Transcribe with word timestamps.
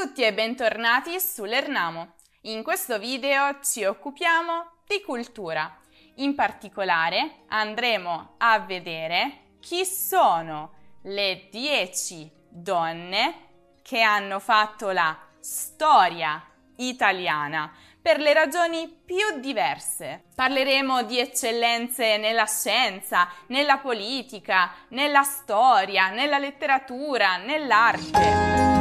tutti 0.00 0.22
e 0.22 0.32
bentornati 0.32 1.18
su 1.18 1.42
Lernamo. 1.42 2.12
In 2.42 2.62
questo 2.62 3.00
video 3.00 3.58
ci 3.64 3.82
occupiamo 3.82 4.82
di 4.86 5.02
cultura. 5.02 5.76
In 6.16 6.36
particolare 6.36 7.40
andremo 7.48 8.34
a 8.38 8.60
vedere 8.60 9.56
chi 9.58 9.84
sono 9.84 10.74
le 11.02 11.48
10 11.50 12.30
donne 12.48 13.34
che 13.82 14.00
hanno 14.00 14.38
fatto 14.38 14.92
la 14.92 15.18
storia 15.40 16.44
italiana 16.76 17.72
per 18.00 18.20
le 18.20 18.32
ragioni 18.32 18.86
più 18.86 19.40
diverse. 19.40 20.26
Parleremo 20.32 21.02
di 21.02 21.18
eccellenze 21.18 22.18
nella 22.18 22.46
scienza, 22.46 23.28
nella 23.48 23.78
politica, 23.78 24.72
nella 24.90 25.24
storia, 25.24 26.10
nella 26.10 26.38
letteratura, 26.38 27.36
nell'arte. 27.38 28.77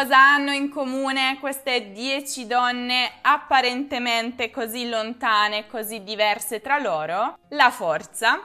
Cosa 0.00 0.16
hanno 0.16 0.52
in 0.52 0.70
comune 0.70 1.36
queste 1.40 1.92
dieci 1.92 2.46
donne 2.46 3.18
apparentemente 3.20 4.50
così 4.50 4.88
lontane, 4.88 5.66
così 5.66 6.02
diverse 6.02 6.62
tra 6.62 6.78
loro? 6.78 7.36
La 7.50 7.70
forza, 7.70 8.40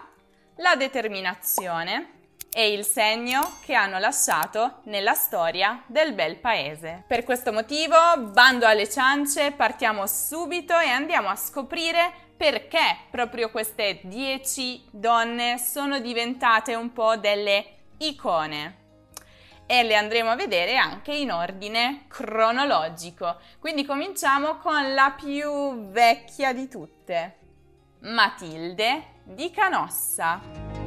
la 0.58 0.76
determinazione 0.76 2.24
e 2.52 2.74
il 2.74 2.84
segno 2.84 3.60
che 3.64 3.74
hanno 3.74 4.00
lasciato 4.00 4.82
nella 4.88 5.14
storia 5.14 5.82
del 5.86 6.12
bel 6.12 6.36
paese. 6.40 7.06
Per 7.08 7.24
questo 7.24 7.54
motivo, 7.54 7.96
bando 8.34 8.68
alle 8.68 8.90
ciance, 8.90 9.54
partiamo 9.54 10.08
subito 10.08 10.78
e 10.78 10.90
andiamo 10.90 11.30
a 11.30 11.38
scoprire 11.38 12.12
perché 12.36 12.98
proprio 13.10 13.50
queste 13.50 14.02
dieci 14.04 14.84
donne 14.92 15.58
sono 15.58 16.00
diventate 16.00 16.76
un 16.76 16.92
po' 16.92 17.16
delle 17.16 17.66
icone 18.00 18.84
e 19.66 19.84
le 19.84 19.96
andremo 19.96 20.32
a 20.32 20.36
vedere 20.36 20.76
anche 20.76 21.14
in 21.14 21.32
ordine 21.32 22.06
cronologico. 22.08 23.40
Quindi 23.60 23.86
cominciamo 23.86 24.58
con 24.58 24.94
la 24.94 25.16
più 25.16 25.90
vecchia 25.90 26.54
di 26.54 26.68
tutte, 26.68 27.38
Matilde 28.00 29.14
di 29.24 29.50
Canossa. 29.52 30.85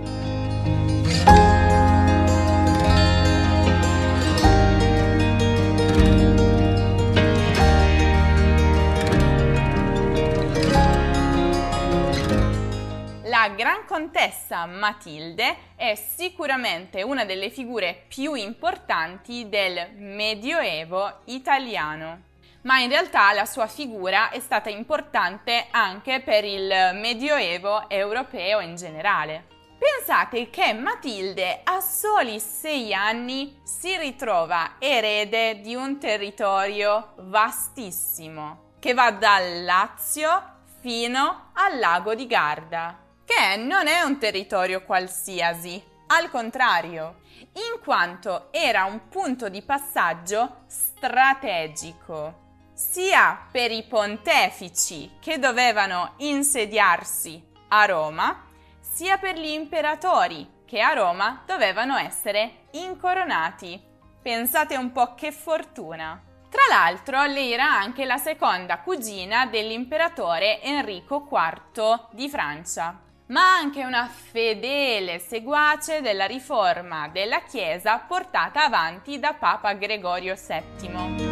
La 13.40 13.50
Gran 13.50 13.84
Contessa 13.86 14.66
Matilde 14.66 15.74
è 15.76 15.94
sicuramente 15.94 17.04
una 17.04 17.24
delle 17.24 17.50
figure 17.50 18.06
più 18.08 18.34
importanti 18.34 19.48
del 19.48 19.92
Medioevo 19.94 21.20
italiano 21.26 22.22
ma 22.62 22.80
in 22.80 22.88
realtà 22.88 23.32
la 23.32 23.44
sua 23.44 23.68
figura 23.68 24.30
è 24.30 24.40
stata 24.40 24.70
importante 24.70 25.68
anche 25.70 26.20
per 26.20 26.44
il 26.44 26.66
Medioevo 26.94 27.88
europeo 27.88 28.58
in 28.58 28.74
generale. 28.74 29.46
Pensate 29.78 30.50
che 30.50 30.74
Matilde 30.74 31.60
a 31.62 31.80
soli 31.80 32.40
sei 32.40 32.92
anni 32.92 33.60
si 33.62 33.96
ritrova 33.98 34.74
erede 34.80 35.60
di 35.60 35.76
un 35.76 36.00
territorio 36.00 37.12
vastissimo 37.18 38.72
che 38.80 38.94
va 38.94 39.12
dal 39.12 39.62
Lazio 39.62 40.56
fino 40.80 41.50
al 41.54 41.78
lago 41.78 42.16
di 42.16 42.26
Garda, 42.26 43.06
che 43.28 43.56
non 43.58 43.86
è 43.88 44.00
un 44.00 44.16
territorio 44.16 44.82
qualsiasi, 44.84 45.84
al 46.06 46.30
contrario, 46.30 47.20
in 47.40 47.78
quanto 47.84 48.48
era 48.50 48.84
un 48.84 49.08
punto 49.08 49.50
di 49.50 49.60
passaggio 49.60 50.62
strategico 50.66 52.46
sia 52.72 53.46
per 53.50 53.70
i 53.70 53.82
pontefici 53.82 55.16
che 55.20 55.38
dovevano 55.38 56.14
insediarsi 56.18 57.44
a 57.68 57.84
Roma, 57.84 58.46
sia 58.80 59.18
per 59.18 59.36
gli 59.36 59.50
imperatori 59.50 60.62
che 60.64 60.80
a 60.80 60.94
Roma 60.94 61.42
dovevano 61.44 61.98
essere 61.98 62.68
incoronati. 62.70 63.78
Pensate 64.22 64.76
un 64.76 64.90
po' 64.90 65.14
che 65.14 65.32
fortuna. 65.32 66.22
Tra 66.48 66.62
l'altro, 66.70 67.24
lei 67.26 67.52
era 67.52 67.70
anche 67.70 68.06
la 68.06 68.16
seconda 68.16 68.78
cugina 68.78 69.44
dell'imperatore 69.46 70.62
Enrico 70.62 71.28
IV 71.30 72.06
di 72.12 72.28
Francia, 72.30 73.06
ma 73.28 73.56
anche 73.56 73.84
una 73.84 74.06
fedele 74.06 75.18
seguace 75.18 76.00
della 76.00 76.26
riforma 76.26 77.08
della 77.08 77.42
Chiesa 77.42 77.98
portata 77.98 78.64
avanti 78.64 79.18
da 79.18 79.34
Papa 79.34 79.72
Gregorio 79.74 80.34
VII. 80.34 81.26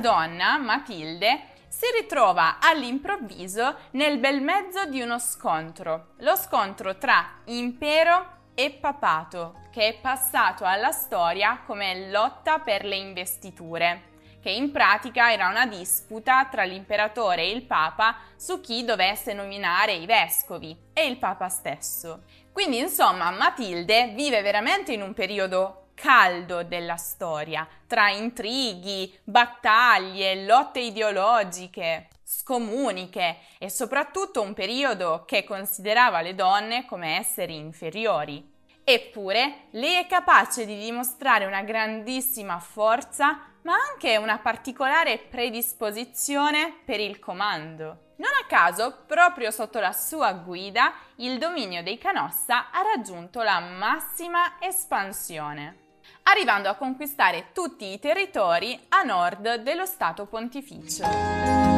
donna, 0.00 0.56
Matilde, 0.56 1.42
si 1.68 1.84
ritrova 2.00 2.58
all'improvviso 2.58 3.76
nel 3.92 4.18
bel 4.18 4.40
mezzo 4.40 4.86
di 4.86 5.00
uno 5.00 5.18
scontro, 5.18 6.14
lo 6.18 6.36
scontro 6.36 6.96
tra 6.96 7.40
impero 7.44 8.38
e 8.62 8.72
papato, 8.72 9.54
che 9.70 9.88
è 9.88 9.94
passato 9.94 10.64
alla 10.64 10.90
storia 10.90 11.62
come 11.64 12.10
lotta 12.10 12.58
per 12.58 12.84
le 12.84 12.96
investiture, 12.96 14.02
che 14.42 14.50
in 14.50 14.70
pratica 14.70 15.32
era 15.32 15.48
una 15.48 15.64
disputa 15.64 16.44
tra 16.44 16.64
l'imperatore 16.64 17.40
e 17.40 17.52
il 17.52 17.62
papa 17.62 18.16
su 18.36 18.60
chi 18.60 18.84
dovesse 18.84 19.32
nominare 19.32 19.92
i 19.92 20.04
vescovi 20.04 20.76
e 20.92 21.06
il 21.06 21.16
papa 21.16 21.48
stesso. 21.48 22.24
Quindi 22.52 22.76
insomma 22.76 23.30
Matilde 23.30 24.08
vive 24.08 24.42
veramente 24.42 24.92
in 24.92 25.00
un 25.00 25.14
periodo 25.14 25.86
caldo 25.94 26.62
della 26.62 26.96
storia, 26.96 27.66
tra 27.86 28.10
intrighi, 28.10 29.18
battaglie, 29.24 30.44
lotte 30.44 30.80
ideologiche, 30.80 32.08
scomuniche 32.22 33.38
e 33.58 33.68
soprattutto 33.70 34.40
un 34.42 34.54
periodo 34.54 35.24
che 35.26 35.44
considerava 35.44 36.20
le 36.20 36.34
donne 36.34 36.84
come 36.84 37.18
esseri 37.18 37.56
inferiori. 37.56 38.49
Eppure, 38.92 39.66
lei 39.70 39.94
è 39.94 40.06
capace 40.08 40.66
di 40.66 40.76
dimostrare 40.76 41.44
una 41.44 41.62
grandissima 41.62 42.58
forza, 42.58 43.38
ma 43.62 43.74
anche 43.74 44.16
una 44.16 44.38
particolare 44.38 45.18
predisposizione 45.18 46.74
per 46.84 46.98
il 46.98 47.20
comando. 47.20 48.14
Non 48.16 48.32
a 48.42 48.46
caso, 48.48 49.04
proprio 49.06 49.52
sotto 49.52 49.78
la 49.78 49.92
sua 49.92 50.32
guida, 50.32 50.92
il 51.18 51.38
dominio 51.38 51.84
dei 51.84 51.98
Canossa 51.98 52.72
ha 52.72 52.82
raggiunto 52.82 53.42
la 53.42 53.60
massima 53.60 54.56
espansione 54.58 55.76
arrivando 56.22 56.68
a 56.68 56.74
conquistare 56.74 57.46
tutti 57.52 57.92
i 57.92 57.98
territori 57.98 58.78
a 58.90 59.02
nord 59.02 59.62
dello 59.62 59.86
Stato 59.86 60.26
pontificio. 60.26 61.69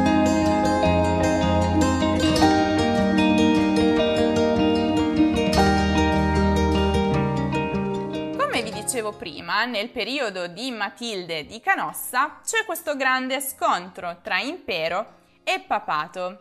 Dicevo 8.92 9.12
prima, 9.12 9.64
nel 9.64 9.88
periodo 9.88 10.48
di 10.48 10.70
Matilde 10.70 11.46
di 11.46 11.60
Canossa 11.60 12.40
c'è 12.44 12.66
questo 12.66 12.94
grande 12.94 13.40
scontro 13.40 14.18
tra 14.20 14.38
impero 14.38 15.14
e 15.44 15.60
papato. 15.60 16.40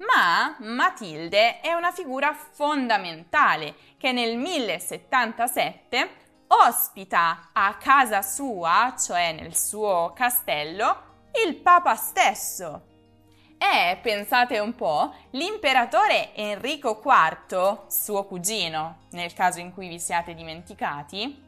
Ma 0.00 0.56
Matilde 0.58 1.60
è 1.60 1.72
una 1.72 1.92
figura 1.92 2.34
fondamentale 2.34 3.76
che 3.96 4.12
nel 4.12 4.36
1077 4.36 6.08
ospita 6.48 7.48
a 7.54 7.74
casa 7.76 8.20
sua, 8.20 8.94
cioè 8.98 9.32
nel 9.32 9.56
suo 9.56 10.12
castello, 10.14 11.30
il 11.46 11.56
Papa 11.56 11.94
stesso. 11.94 12.82
E 13.56 13.96
pensate 14.02 14.58
un 14.58 14.74
po', 14.74 15.14
l'imperatore 15.30 16.34
Enrico 16.34 17.00
IV, 17.02 17.86
suo 17.88 18.26
cugino, 18.26 19.04
nel 19.12 19.32
caso 19.32 19.60
in 19.60 19.72
cui 19.72 19.88
vi 19.88 19.98
siate 19.98 20.34
dimenticati, 20.34 21.44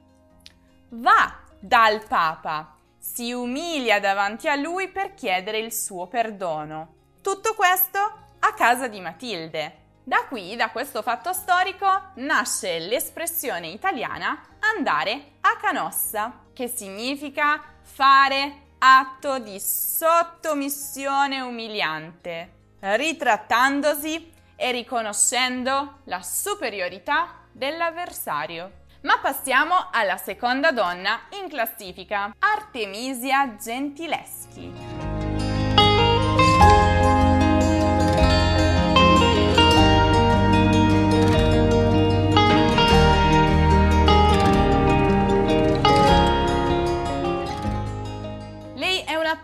va 0.91 1.41
dal 1.59 2.05
Papa, 2.07 2.75
si 2.99 3.33
umilia 3.33 4.01
davanti 4.01 4.49
a 4.49 4.55
lui 4.55 4.89
per 4.89 5.15
chiedere 5.15 5.59
il 5.59 5.73
suo 5.73 6.07
perdono. 6.07 6.95
Tutto 7.23 7.55
questo 7.55 7.99
a 8.39 8.55
casa 8.55 8.89
di 8.89 9.01
Matilde. 9.01 9.87
Da 10.05 10.25
qui, 10.27 10.57
da 10.57 10.71
questo 10.71 11.03
fatto 11.03 11.33
storico, 11.33 11.87
nasce 12.15 12.79
l'espressione 12.79 13.69
italiana 13.69 14.41
andare 14.61 15.33
a 15.43 15.57
canossa, 15.57 16.45
che 16.55 16.69
significa 16.69 17.63
fare 17.83 18.67
atto 18.79 19.39
di 19.39 19.61
sottomissione 19.61 21.41
umiliante, 21.41 22.53
ritrattandosi 22.81 24.33
e 24.57 24.71
riconoscendo 24.73 25.99
la 26.05 26.23
superiorità 26.23 27.35
dell'avversario. 27.53 28.78
Ma 29.03 29.19
passiamo 29.19 29.89
alla 29.93 30.17
seconda 30.17 30.73
donna 30.73 31.21
in 31.41 31.49
classifica, 31.49 32.35
Artemisia 32.39 33.57
Gentileschi. 33.57 35.09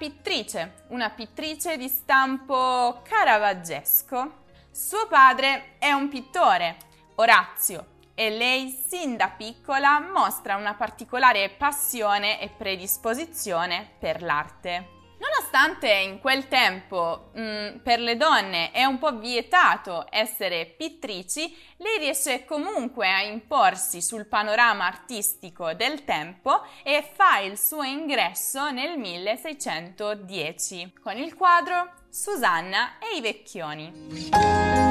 pittrice, 0.04 0.84
una 0.88 1.10
pittrice 1.10 1.76
di 1.76 1.88
stampo 1.88 3.00
caravaggesco. 3.04 4.42
Suo 4.70 5.06
padre 5.06 5.76
è 5.78 5.92
un 5.92 6.08
pittore, 6.08 6.76
Orazio, 7.14 7.94
e 8.14 8.31
lei 8.31 8.70
sin 8.70 9.16
da 9.16 9.28
piccola 9.28 10.00
mostra 10.00 10.56
una 10.56 10.75
particolare 10.75 11.50
passione 11.50 12.40
e 12.40 12.49
predisposizione 12.49 13.96
per 13.99 14.22
l'arte. 14.22 14.94
Nonostante 15.19 15.90
in 15.90 16.19
quel 16.20 16.49
tempo 16.49 17.31
mh, 17.32 17.40
mm, 17.40 17.76
per 17.78 17.99
le 17.99 18.16
donne 18.16 18.72
è 18.72 18.84
un 18.84 18.99
po' 18.99 19.19
vietato 19.19 20.06
essere 20.11 20.66
pittrici, 20.66 21.56
lei 21.78 21.99
riesce 21.99 22.44
comunque 22.44 23.08
a 23.08 23.22
imporsi 23.22 24.02
sul 24.02 24.26
panorama 24.26 24.87
artistico 24.87 25.72
del 25.72 26.05
tempo 26.05 26.62
e 26.82 27.08
fa 27.14 27.38
il 27.38 27.58
suo 27.58 27.82
ingresso 27.82 28.70
nel 28.70 28.99
1610 28.99 30.93
con 31.02 31.16
il 31.16 31.34
quadro 31.34 31.93
Susanna 32.11 32.99
e 32.99 33.16
i 33.16 33.20
vecchioni. 33.20 34.83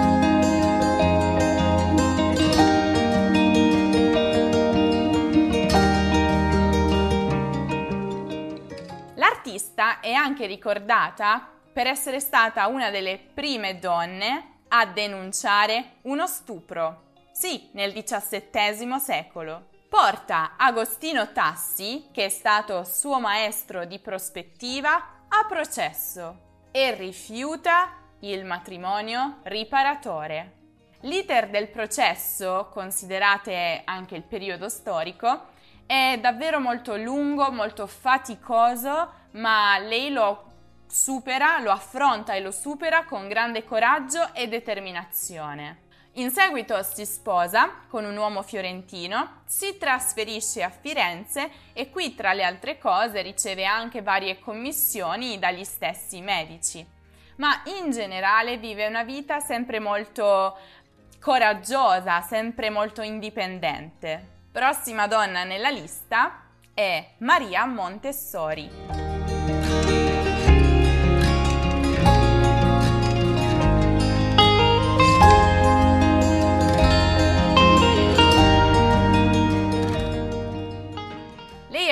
L'artista 9.46 10.00
è 10.00 10.14
anche 10.14 10.46
ricordata 10.46 11.50
per 11.74 11.86
essere 11.86 12.22
stata 12.22 12.68
una 12.68 12.90
delle 12.90 13.20
prime 13.20 13.78
donne 13.78 14.60
a 14.70 14.86
denunciare 14.86 15.96
uno 16.04 16.28
stupro. 16.28 17.12
Sì, 17.34 17.68
nel 17.74 17.92
XVII 17.92 18.98
secolo. 19.02 19.68
Porta 19.90 20.54
Agostino 20.56 21.34
Tassi, 21.34 22.08
che 22.14 22.24
è 22.24 22.30
stato 22.30 22.86
suo 22.86 23.20
maestro 23.20 23.84
di 23.84 24.00
prospettiva, 24.00 25.26
a 25.28 25.46
processo 25.46 26.70
e 26.72 26.94
rifiuta 26.94 27.90
il 28.22 28.46
matrimonio 28.46 29.40
riparatore. 29.44 30.54
L'iter 31.02 31.50
del 31.50 31.68
processo, 31.68 32.70
considerate 32.72 33.82
anche 33.84 34.16
il 34.16 34.24
periodo 34.24 34.70
storico, 34.70 35.48
è 35.86 36.18
davvero 36.22 36.62
molto 36.62 36.96
lungo, 36.96 37.52
molto 37.52 37.88
faticoso, 37.88 39.22
ma 39.34 39.78
lei 39.80 40.12
lo 40.12 40.52
supera, 40.88 41.60
lo 41.60 41.72
affronta 41.72 42.34
e 42.34 42.40
lo 42.40 42.52
supera 42.52 43.06
con 43.06 43.28
grande 43.28 43.64
coraggio 43.64 44.34
e 44.34 44.48
determinazione. 44.48 45.82
In 46.18 46.30
seguito 46.30 46.84
si 46.84 47.06
sposa 47.08 47.86
con 47.88 48.06
un 48.06 48.16
uomo 48.16 48.44
fiorentino, 48.44 49.42
si 49.46 49.78
trasferisce 49.80 50.62
a 50.62 50.70
Firenze 50.70 51.50
e 51.74 51.90
qui 51.90 52.14
tra 52.14 52.34
le 52.34 52.44
altre 52.44 52.78
cose 52.78 53.24
riceve 53.24 53.66
anche 53.66 54.04
varie 54.04 54.40
commissioni 54.40 55.40
dagli 55.40 55.64
stessi 55.64 56.22
medici. 56.22 56.86
Ma 57.38 57.64
in 57.80 57.90
generale 57.90 58.58
vive 58.58 58.86
una 58.86 59.04
vita 59.04 59.40
sempre 59.40 59.80
molto 59.80 60.56
coraggiosa, 61.20 62.22
sempre 62.22 62.70
molto 62.70 63.02
indipendente. 63.02 64.42
Prossima 64.52 65.08
donna 65.08 65.44
nella 65.44 65.70
lista 65.70 66.44
è 66.76 67.14
Maria 67.18 67.66
Montessori. 67.66 69.03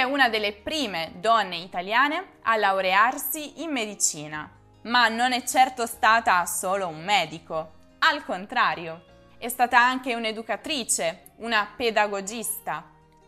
È 0.02 0.04
una 0.04 0.30
delle 0.30 0.54
prime 0.54 1.12
donne 1.18 1.58
italiane 1.58 2.40
a 2.42 2.56
laurearsi 2.56 3.62
in 3.62 3.70
medicina, 3.70 4.50
ma 4.84 5.08
non 5.10 5.32
è 5.32 5.44
certo 5.44 5.86
stata 5.86 6.44
solo 6.48 6.88
un 6.88 7.04
medico. 7.04 7.74
Al 8.00 8.26
contrario, 8.26 9.04
è 9.38 9.48
stata 9.48 9.80
anche 9.80 10.16
un'educatrice, 10.16 11.34
una 11.38 11.68
pedagogista, 11.76 12.84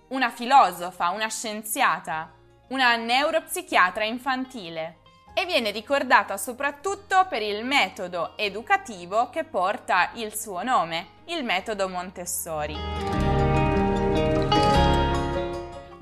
una 0.07 0.31
filosofa, 0.31 1.11
una 1.11 1.29
scienziata, 1.29 2.33
una 2.69 2.95
neuropsichiatra 2.95 4.03
infantile 4.03 4.97
e 5.35 5.45
viene 5.45 5.69
ricordata 5.69 6.37
soprattutto 6.37 7.27
per 7.29 7.43
il 7.43 7.63
metodo 7.63 8.35
educativo 8.35 9.29
che 9.29 9.43
porta 9.43 10.09
il 10.15 10.33
suo 10.33 10.63
nome, 10.63 11.21
il 11.25 11.43
metodo 11.43 11.87
Montessori 11.87 13.22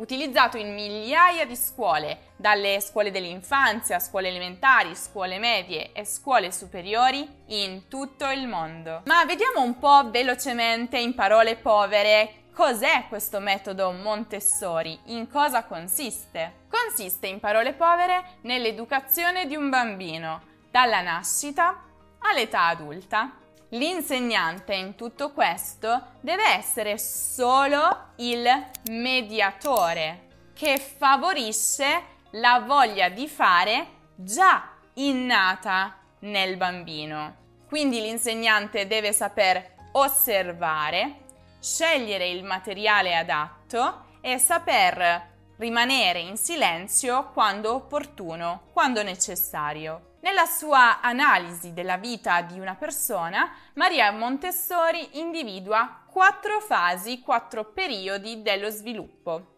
utilizzato 0.02 0.58
in 0.58 0.74
migliaia 0.74 1.46
di 1.46 1.56
scuole, 1.56 2.32
dalle 2.36 2.82
scuole 2.82 3.12
dell'infanzia, 3.12 4.00
scuole 4.00 4.30
elementari, 4.30 4.96
scuole 4.96 5.38
medie 5.38 5.92
e 5.94 6.06
scuole 6.06 6.52
superiori 6.52 7.28
in 7.48 7.88
tutto 7.88 8.28
il 8.30 8.48
mondo. 8.48 9.04
Ma 9.06 9.24
vediamo 9.26 9.62
un 9.62 9.78
po' 9.78 10.10
velocemente 10.10 10.98
in 10.98 11.14
parole 11.14 11.56
povere 11.56 12.36
Cos'è 12.54 13.06
questo 13.08 13.40
metodo 13.40 13.92
Montessori? 13.92 15.00
In 15.06 15.30
cosa 15.30 15.64
consiste? 15.64 16.66
Consiste, 16.70 17.28
in 17.28 17.40
parole 17.40 17.72
povere, 17.72 18.40
nell'educazione 18.42 19.48
di 19.48 19.56
un 19.56 19.70
bambino, 19.70 20.42
dalla 20.70 21.02
nascita 21.02 21.82
all'età 22.20 22.66
adulta. 22.66 23.38
L'insegnante 23.74 24.74
in 24.74 24.96
tutto 24.96 25.32
questo 25.32 26.16
deve 26.20 26.46
essere 26.56 26.98
solo 26.98 28.10
il 28.18 28.46
mediatore 28.90 30.28
che 30.54 30.78
favorisce 30.78 32.04
la 32.32 32.60
voglia 32.66 33.08
di 33.08 33.30
fare 33.30 33.88
già 34.16 34.72
innata 34.96 35.98
nel 36.20 36.58
bambino. 36.58 37.38
Quindi 37.66 38.02
l'insegnante 38.02 38.88
deve 38.88 39.14
saper 39.14 39.76
osservare, 39.94 41.22
scegliere 41.62 42.28
il 42.28 42.44
materiale 42.44 43.16
adatto 43.16 44.08
e 44.20 44.38
saper 44.38 45.30
rimanere 45.56 46.20
in 46.20 46.36
silenzio 46.36 47.30
quando 47.32 47.74
opportuno, 47.74 48.64
quando 48.74 49.02
necessario. 49.02 50.11
Nella 50.22 50.46
sua 50.46 51.02
analisi 51.02 51.74
della 51.74 51.98
vita 51.98 52.42
di 52.42 52.60
una 52.60 52.76
persona, 52.76 53.52
Maria 53.74 54.12
Montessori 54.12 55.18
individua 55.20 56.04
quattro 56.06 56.60
fasi, 56.60 57.22
quattro 57.22 57.66
periodi 57.66 58.44
dello 58.44 58.70
sviluppo. 58.70 59.56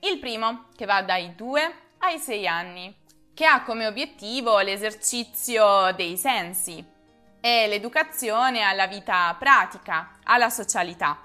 Il 0.00 0.20
primo, 0.20 0.66
che 0.76 0.84
va 0.84 1.02
dai 1.02 1.34
2 1.34 1.74
ai 1.98 2.18
6 2.18 2.46
anni, 2.46 2.96
che 3.34 3.44
ha 3.44 3.64
come 3.64 3.88
obiettivo 3.88 4.60
l'esercizio 4.60 5.92
dei 5.96 6.16
sensi 6.16 6.84
e 7.40 7.66
l'educazione 7.66 8.62
alla 8.62 8.86
vita 8.86 9.34
pratica, 9.36 10.18
alla 10.22 10.48
socialità. 10.48 11.18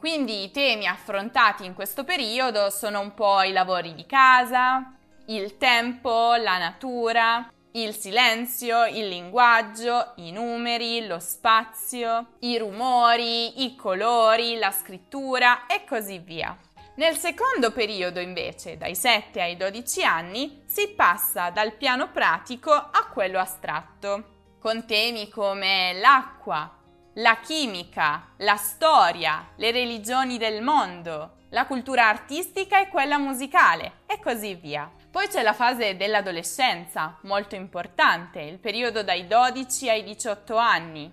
Quindi 0.00 0.42
i 0.42 0.50
temi 0.50 0.88
affrontati 0.88 1.64
in 1.64 1.74
questo 1.74 2.02
periodo 2.02 2.70
sono 2.70 2.98
un 2.98 3.14
po' 3.14 3.42
i 3.42 3.52
lavori 3.52 3.94
di 3.94 4.04
casa, 4.04 4.94
il 5.26 5.56
tempo, 5.56 6.34
la 6.34 6.58
natura, 6.58 7.48
il 7.76 7.92
silenzio, 7.96 8.84
il 8.86 9.08
linguaggio, 9.08 10.12
i 10.16 10.30
numeri, 10.30 11.06
lo 11.06 11.18
spazio, 11.18 12.34
i 12.40 12.56
rumori, 12.56 13.64
i 13.64 13.74
colori, 13.74 14.56
la 14.58 14.70
scrittura 14.70 15.66
e 15.66 15.84
così 15.84 16.18
via. 16.18 16.56
Nel 16.96 17.16
secondo 17.16 17.72
periodo 17.72 18.20
invece, 18.20 18.76
dai 18.76 18.94
7 18.94 19.40
ai 19.40 19.56
12 19.56 20.04
anni, 20.04 20.62
si 20.66 20.90
passa 20.90 21.50
dal 21.50 21.74
piano 21.74 22.12
pratico 22.12 22.70
a 22.70 23.08
quello 23.12 23.40
astratto, 23.40 24.52
con 24.60 24.86
temi 24.86 25.28
come 25.28 25.94
l'acqua, 25.94 26.78
la 27.14 27.40
chimica, 27.40 28.34
la 28.38 28.56
storia, 28.56 29.48
le 29.56 29.72
religioni 29.72 30.38
del 30.38 30.62
mondo, 30.62 31.38
la 31.50 31.66
cultura 31.66 32.06
artistica 32.06 32.80
e 32.80 32.88
quella 32.88 33.18
musicale 33.18 34.02
e 34.06 34.20
così 34.20 34.54
via. 34.54 34.88
Poi 35.14 35.28
c'è 35.28 35.42
la 35.42 35.52
fase 35.52 35.96
dell'adolescenza, 35.96 37.18
molto 37.20 37.54
importante, 37.54 38.40
il 38.40 38.58
periodo 38.58 39.04
dai 39.04 39.28
12 39.28 39.88
ai 39.88 40.02
18 40.02 40.56
anni, 40.56 41.08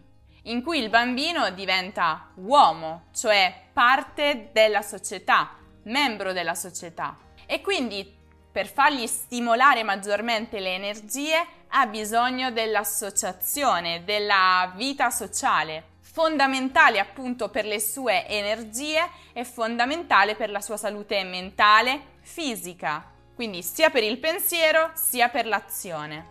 in 0.45 0.63
cui 0.63 0.79
il 0.79 0.89
bambino 0.89 1.51
diventa 1.51 2.31
uomo, 2.37 3.09
cioè 3.13 3.53
parte 3.71 4.49
della 4.51 4.81
società, 4.81 5.55
membro 5.83 6.33
della 6.33 6.55
società. 6.55 7.15
E 7.45 7.61
quindi 7.61 8.11
per 8.51 8.65
fargli 8.65 9.05
stimolare 9.05 9.83
maggiormente 9.83 10.59
le 10.59 10.73
energie 10.73 11.45
ha 11.67 11.85
bisogno 11.85 12.49
dell'associazione, 12.49 14.03
della 14.03 14.73
vita 14.75 15.11
sociale, 15.11 15.89
fondamentale 15.99 16.97
appunto 16.97 17.49
per 17.49 17.65
le 17.65 17.79
sue 17.79 18.27
energie 18.27 19.07
e 19.31 19.45
fondamentale 19.45 20.33
per 20.33 20.49
la 20.49 20.59
sua 20.59 20.77
salute 20.77 21.23
mentale, 21.23 22.17
fisica, 22.21 23.11
quindi 23.41 23.63
sia 23.63 23.89
per 23.89 24.03
il 24.03 24.19
pensiero 24.19 24.91
sia 24.93 25.29
per 25.29 25.47
l'azione. 25.47 26.25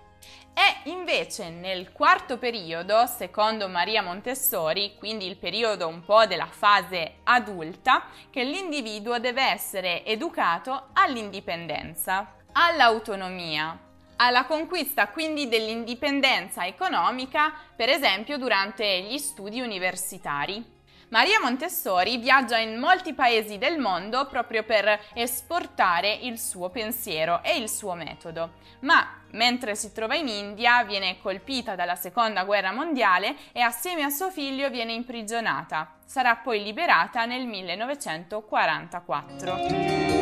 È 0.54 0.88
invece 0.88 1.50
nel 1.50 1.90
quarto 1.90 2.38
periodo, 2.38 3.04
secondo 3.06 3.66
Maria 3.66 4.00
Montessori, 4.00 4.94
quindi 4.96 5.26
il 5.26 5.36
periodo 5.36 5.88
un 5.88 6.04
po' 6.04 6.26
della 6.26 6.46
fase 6.46 7.14
adulta, 7.24 8.04
che 8.30 8.44
l'individuo 8.44 9.18
deve 9.18 9.42
essere 9.42 10.04
educato 10.04 10.90
all'indipendenza, 10.92 12.36
all'autonomia, 12.52 13.76
alla 14.14 14.44
conquista 14.44 15.08
quindi 15.08 15.48
dell'indipendenza 15.48 16.64
economica, 16.64 17.52
per 17.74 17.88
esempio 17.88 18.38
durante 18.38 19.00
gli 19.00 19.18
studi 19.18 19.60
universitari. 19.60 20.78
Maria 21.10 21.38
Montessori 21.40 22.16
viaggia 22.18 22.58
in 22.58 22.78
molti 22.78 23.14
paesi 23.14 23.58
del 23.58 23.78
mondo 23.78 24.26
proprio 24.26 24.62
per 24.62 25.00
esportare 25.12 26.12
il 26.12 26.38
suo 26.38 26.70
pensiero 26.70 27.42
e 27.42 27.56
il 27.56 27.68
suo 27.68 27.94
metodo, 27.94 28.52
ma 28.80 29.18
mentre 29.32 29.74
si 29.74 29.92
trova 29.92 30.14
in 30.14 30.28
India 30.28 30.84
viene 30.84 31.18
colpita 31.20 31.74
dalla 31.74 31.96
seconda 31.96 32.44
guerra 32.44 32.70
mondiale 32.70 33.34
e 33.50 33.60
assieme 33.60 34.04
a 34.04 34.08
suo 34.08 34.30
figlio 34.30 34.70
viene 34.70 34.92
imprigionata. 34.92 35.94
Sarà 36.04 36.36
poi 36.36 36.62
liberata 36.62 37.24
nel 37.24 37.44
1944. 37.44 40.19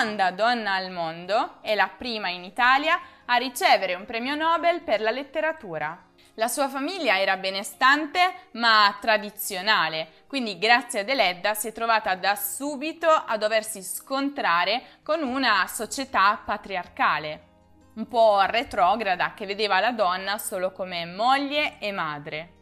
Seconda 0.00 0.30
donna 0.30 0.72
al 0.76 0.90
mondo 0.90 1.56
e 1.60 1.74
la 1.74 1.90
prima 1.94 2.30
in 2.30 2.42
Italia 2.42 2.98
a 3.26 3.36
ricevere 3.36 3.94
un 3.94 4.06
premio 4.06 4.34
Nobel 4.34 4.80
per 4.80 5.02
la 5.02 5.10
letteratura. 5.10 6.06
La 6.36 6.48
sua 6.48 6.70
famiglia 6.70 7.20
era 7.20 7.36
benestante 7.36 8.48
ma 8.52 8.96
tradizionale, 8.98 10.24
quindi 10.26 10.56
grazie 10.56 11.00
ad 11.00 11.08
Eledda 11.10 11.52
si 11.52 11.68
è 11.68 11.72
trovata 11.72 12.14
da 12.14 12.34
subito 12.34 13.10
a 13.10 13.36
doversi 13.36 13.82
scontrare 13.82 15.00
con 15.02 15.22
una 15.22 15.66
società 15.66 16.40
patriarcale, 16.42 17.42
un 17.96 18.08
po' 18.08 18.40
retrograda 18.46 19.34
che 19.34 19.44
vedeva 19.44 19.80
la 19.80 19.92
donna 19.92 20.38
solo 20.38 20.72
come 20.72 21.04
moglie 21.04 21.78
e 21.78 21.92
madre. 21.92 22.52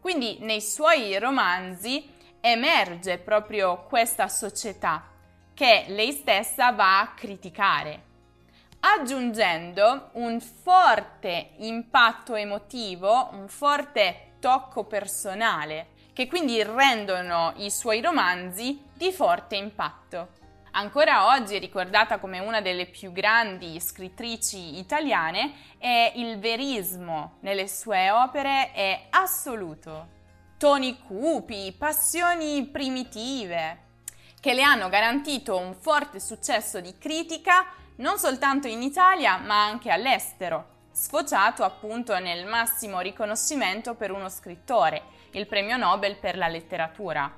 Quindi 0.00 0.38
nei 0.40 0.60
suoi 0.60 1.16
romanzi 1.20 2.12
emerge 2.40 3.18
proprio 3.18 3.84
questa 3.84 4.26
società 4.26 5.12
che 5.54 5.84
lei 5.88 6.12
stessa 6.12 6.72
va 6.72 7.00
a 7.00 7.14
criticare, 7.14 8.02
aggiungendo 8.80 10.10
un 10.14 10.40
forte 10.40 11.52
impatto 11.58 12.34
emotivo, 12.34 13.30
un 13.32 13.48
forte 13.48 14.32
tocco 14.40 14.84
personale, 14.84 15.92
che 16.12 16.26
quindi 16.26 16.62
rendono 16.62 17.52
i 17.56 17.70
suoi 17.70 18.00
romanzi 18.00 18.82
di 18.92 19.12
forte 19.12 19.56
impatto. 19.56 20.28
Ancora 20.72 21.28
oggi 21.28 21.58
ricordata 21.58 22.18
come 22.18 22.40
una 22.40 22.60
delle 22.60 22.86
più 22.86 23.12
grandi 23.12 23.78
scrittrici 23.78 24.78
italiane 24.78 25.52
e 25.78 26.12
il 26.16 26.40
verismo 26.40 27.36
nelle 27.40 27.68
sue 27.68 28.10
opere 28.10 28.72
è 28.72 29.06
assoluto. 29.10 30.08
Toni 30.58 30.98
cupi, 30.98 31.72
passioni 31.78 32.66
primitive, 32.66 33.82
che 34.44 34.52
le 34.52 34.62
hanno 34.62 34.90
garantito 34.90 35.56
un 35.56 35.72
forte 35.72 36.20
successo 36.20 36.78
di 36.78 36.98
critica 36.98 37.64
non 37.96 38.18
soltanto 38.18 38.68
in 38.68 38.82
Italia 38.82 39.38
ma 39.38 39.64
anche 39.64 39.90
all'estero, 39.90 40.66
sfociato 40.92 41.64
appunto 41.64 42.18
nel 42.18 42.44
massimo 42.44 43.00
riconoscimento 43.00 43.94
per 43.94 44.10
uno 44.10 44.28
scrittore, 44.28 45.04
il 45.30 45.46
premio 45.46 45.78
Nobel 45.78 46.16
per 46.16 46.36
la 46.36 46.48
letteratura. 46.48 47.32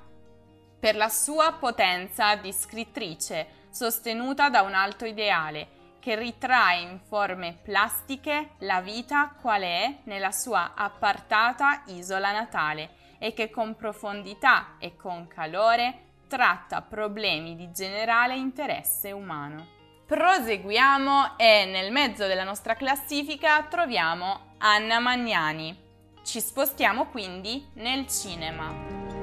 Per 0.77 0.97
la 0.97 1.07
sua 1.07 1.53
potenza 1.53 2.35
di 2.35 2.51
scrittrice, 2.51 3.47
sostenuta 3.69 4.49
da 4.49 4.63
un 4.63 4.73
alto 4.73 5.05
ideale, 5.05 5.95
che 6.01 6.17
ritrae 6.17 6.81
in 6.81 6.99
forme 7.07 7.57
plastiche 7.63 8.49
la 8.59 8.81
vita 8.81 9.33
qual 9.39 9.61
è 9.61 9.99
nella 10.03 10.33
sua 10.33 10.73
appartata 10.75 11.83
isola 11.85 12.33
natale 12.33 12.89
e 13.17 13.31
che 13.31 13.49
con 13.49 13.77
profondità 13.77 14.75
e 14.77 14.97
con 14.97 15.25
calore 15.27 16.01
tratta 16.27 16.81
problemi 16.81 17.55
di 17.55 17.71
generale 17.71 18.35
interesse 18.35 19.11
umano. 19.11 19.75
Proseguiamo 20.05 21.37
e 21.37 21.65
nel 21.65 21.91
mezzo 21.91 22.27
della 22.27 22.43
nostra 22.43 22.75
classifica 22.75 23.63
troviamo 23.63 24.53
Anna 24.59 24.99
Magnani. 24.99 25.77
Ci 26.23 26.39
spostiamo 26.39 27.07
quindi 27.07 27.67
nel 27.73 28.07
cinema. 28.07 29.17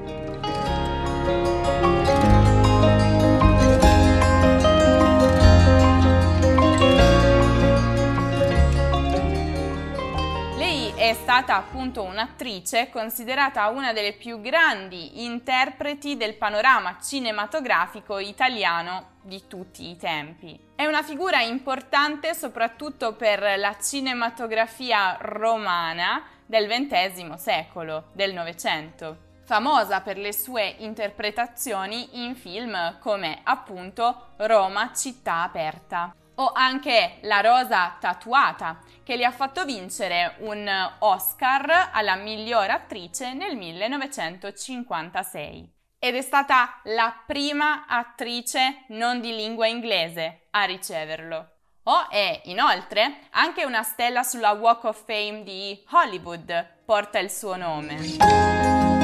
È 11.05 11.13
stata 11.13 11.55
appunto 11.55 12.01
un'attrice 12.01 12.89
considerata 12.89 13.67
una 13.67 13.93
delle 13.93 14.13
più 14.13 14.41
grandi 14.41 15.23
interpreti 15.23 16.17
del 16.17 16.35
panorama 16.35 16.97
cinematografico 16.99 18.17
italiano 18.17 19.17
di 19.21 19.43
tutti 19.47 19.89
i 19.89 19.97
tempi. 19.97 20.59
È 20.73 20.85
una 20.87 21.03
figura 21.03 21.41
importante 21.41 22.33
soprattutto 22.33 23.13
per 23.13 23.59
la 23.59 23.77
cinematografia 23.79 25.17
romana 25.19 26.23
del 26.43 26.67
XX 26.67 27.33
secolo, 27.33 28.05
del 28.13 28.33
Novecento 28.33 29.23
famosa 29.45 30.01
per 30.01 30.17
le 30.17 30.33
sue 30.33 30.73
interpretazioni 30.79 32.23
in 32.23 32.35
film 32.35 32.97
come 32.97 33.41
appunto 33.43 34.29
Roma 34.37 34.91
città 34.91 35.43
aperta 35.43 36.15
o 36.35 36.51
anche 36.53 37.17
La 37.21 37.41
rosa 37.41 37.95
tatuata, 37.99 38.79
che 39.05 39.15
le 39.15 39.23
ha 39.23 39.31
fatto 39.31 39.63
vincere 39.65 40.35
un 40.39 40.67
Oscar 40.99 41.91
alla 41.93 42.15
miglior 42.15 42.71
attrice 42.71 43.33
nel 43.33 43.55
1956. 43.55 45.73
Ed 45.99 46.15
è 46.15 46.21
stata 46.21 46.81
la 46.85 47.13
prima 47.25 47.85
attrice 47.87 48.85
non 48.89 49.21
di 49.21 49.33
lingua 49.35 49.67
inglese 49.67 50.47
a 50.49 50.63
riceverlo. 50.63 51.49
O 51.83 52.09
è 52.09 52.41
inoltre 52.45 53.27
anche 53.29 53.63
una 53.63 53.83
stella 53.83 54.23
sulla 54.23 54.53
Walk 54.53 54.85
of 54.85 55.03
Fame 55.05 55.43
di 55.43 55.79
Hollywood, 55.91 56.81
porta 56.83 57.19
il 57.19 57.29
suo 57.29 57.55
nome. 57.55 58.94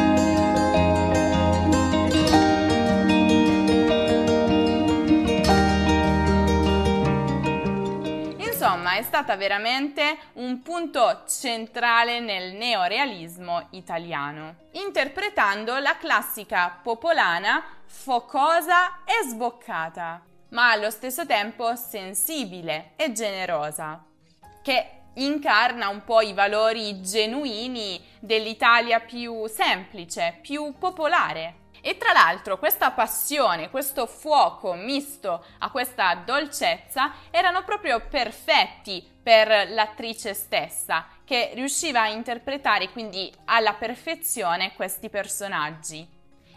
È 8.93 9.03
stata 9.03 9.37
veramente 9.37 10.17
un 10.33 10.61
punto 10.61 11.23
centrale 11.25 12.19
nel 12.19 12.53
neorealismo 12.53 13.67
italiano, 13.71 14.55
interpretando 14.71 15.79
la 15.79 15.95
classica 15.97 16.77
popolana 16.83 17.63
focosa 17.85 19.03
e 19.05 19.27
sboccata, 19.27 20.21
ma 20.49 20.71
allo 20.71 20.89
stesso 20.89 21.25
tempo 21.25 21.73
sensibile 21.75 22.91
e 22.97 23.13
generosa, 23.13 24.03
che 24.61 25.03
incarna 25.15 25.87
un 25.87 26.03
po' 26.03 26.19
i 26.19 26.33
valori 26.33 27.01
genuini 27.01 28.03
dell'Italia 28.19 28.99
più 28.99 29.47
semplice, 29.47 30.37
più 30.41 30.75
popolare. 30.77 31.60
E 31.81 31.97
tra 31.97 32.13
l'altro 32.13 32.59
questa 32.59 32.91
passione, 32.91 33.71
questo 33.71 34.05
fuoco 34.05 34.73
misto 34.73 35.43
a 35.59 35.71
questa 35.71 36.13
dolcezza 36.15 37.13
erano 37.31 37.63
proprio 37.63 37.99
perfetti 38.07 39.05
per 39.21 39.69
l'attrice 39.71 40.33
stessa, 40.35 41.07
che 41.25 41.51
riusciva 41.55 42.01
a 42.01 42.09
interpretare 42.09 42.89
quindi 42.91 43.33
alla 43.45 43.73
perfezione 43.73 44.73
questi 44.73 45.09
personaggi. 45.09 46.07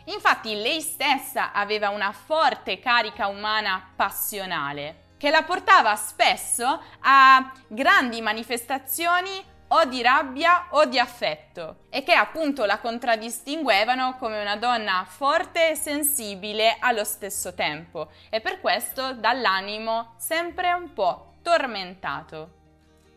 Infatti 0.07 0.55
lei 0.55 0.83
stessa 0.83 1.53
aveva 1.53 1.89
una 1.89 2.13
forte 2.13 2.79
carica 2.79 3.27
umana 3.29 3.93
passionale, 3.97 5.13
che 5.17 5.31
la 5.31 5.43
portava 5.43 5.97
spesso 5.97 6.83
a 7.01 7.53
grandi 7.69 8.21
manifestazioni 8.21 9.53
o 9.75 9.85
di 9.87 10.03
rabbia 10.03 10.67
o 10.71 10.85
di 10.85 10.99
affetto 10.99 11.87
e 11.91 12.05
che 12.05 12.13
appunto 12.13 12.65
la 12.65 12.79
contraddistinguevano 12.79 14.17
come 14.19 14.41
una 14.41 14.57
donna 14.57 15.05
forte 15.09 15.71
e 15.71 15.75
sensibile 15.75 16.77
allo 16.79 17.05
stesso 17.05 17.55
tempo 17.55 18.11
e 18.31 18.41
per 18.41 18.61
questo 18.61 19.15
dall'animo 19.15 20.15
sempre 20.17 20.73
un 20.73 20.93
po' 20.93 21.35
tormentato. 21.43 22.63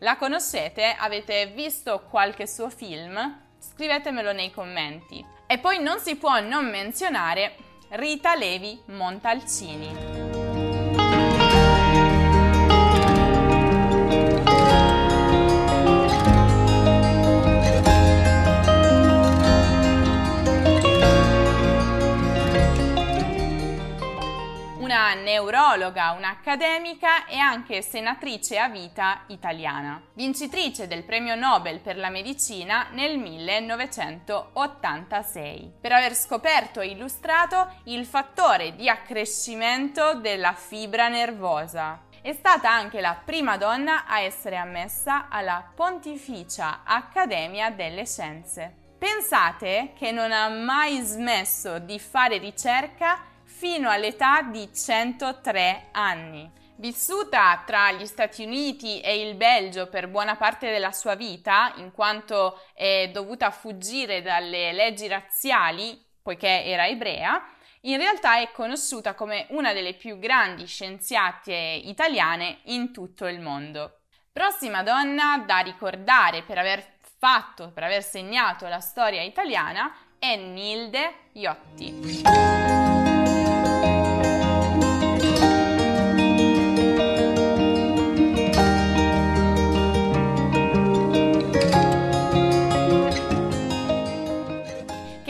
La 0.00 0.16
conoscete? 0.16 0.94
Avete 0.98 1.46
visto 1.46 2.04
qualche 2.08 2.46
suo 2.46 2.70
film? 2.70 3.40
Scrivetemelo 3.58 4.32
nei 4.32 4.50
commenti. 4.50 5.24
E 5.46 5.58
poi 5.58 5.80
non 5.80 5.98
si 5.98 6.16
può 6.16 6.40
non 6.40 6.68
menzionare 6.68 7.56
Rita 7.90 8.34
Levi 8.34 8.80
Montalcini. 8.86 10.37
Neurologa, 25.68 26.12
un'accademica 26.12 27.26
e 27.26 27.36
anche 27.36 27.82
senatrice 27.82 28.58
a 28.58 28.70
vita 28.70 29.24
italiana, 29.26 30.00
vincitrice 30.14 30.86
del 30.86 31.04
premio 31.04 31.34
Nobel 31.34 31.80
per 31.80 31.98
la 31.98 32.08
medicina 32.08 32.86
nel 32.92 33.18
1986, 33.18 35.74
per 35.80 35.92
aver 35.92 36.14
scoperto 36.14 36.80
e 36.80 36.88
illustrato 36.88 37.70
il 37.84 38.06
fattore 38.06 38.74
di 38.76 38.88
accrescimento 38.88 40.14
della 40.14 40.54
fibra 40.54 41.08
nervosa. 41.08 42.00
È 42.22 42.32
stata 42.32 42.70
anche 42.70 43.02
la 43.02 43.20
prima 43.22 43.58
donna 43.58 44.06
a 44.06 44.20
essere 44.20 44.56
ammessa 44.56 45.28
alla 45.28 45.70
Pontificia 45.74 46.80
Accademia 46.84 47.68
delle 47.70 48.06
Scienze. 48.06 48.86
Pensate 48.98 49.92
che 49.96 50.10
non 50.10 50.32
ha 50.32 50.48
mai 50.48 51.00
smesso 51.02 51.78
di 51.78 52.00
fare 52.00 52.38
ricerca 52.38 53.27
fino 53.58 53.90
all'età 53.90 54.42
di 54.42 54.72
103 54.72 55.88
anni. 55.90 56.48
Vissuta 56.76 57.60
tra 57.66 57.90
gli 57.90 58.06
Stati 58.06 58.44
Uniti 58.44 59.00
e 59.00 59.20
il 59.20 59.34
Belgio 59.34 59.88
per 59.88 60.06
buona 60.06 60.36
parte 60.36 60.70
della 60.70 60.92
sua 60.92 61.16
vita, 61.16 61.72
in 61.78 61.90
quanto 61.90 62.60
è 62.72 63.10
dovuta 63.12 63.50
fuggire 63.50 64.22
dalle 64.22 64.70
leggi 64.70 65.08
razziali, 65.08 66.00
poiché 66.22 66.66
era 66.66 66.86
ebrea, 66.86 67.48
in 67.82 67.96
realtà 67.96 68.38
è 68.38 68.52
conosciuta 68.52 69.14
come 69.14 69.46
una 69.50 69.72
delle 69.72 69.94
più 69.94 70.20
grandi 70.20 70.64
scienziate 70.64 71.52
italiane 71.52 72.60
in 72.66 72.92
tutto 72.92 73.26
il 73.26 73.40
mondo. 73.40 74.02
Prossima 74.32 74.84
donna 74.84 75.42
da 75.44 75.58
ricordare 75.58 76.42
per 76.42 76.58
aver 76.58 76.86
fatto, 77.18 77.72
per 77.74 77.82
aver 77.82 78.04
segnato 78.04 78.68
la 78.68 78.78
storia 78.78 79.22
italiana 79.22 79.92
è 80.16 80.36
Nilde 80.36 81.30
Iotti. 81.32 82.57